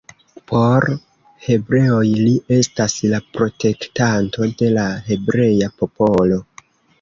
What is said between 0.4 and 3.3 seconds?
Por hebreoj li estas la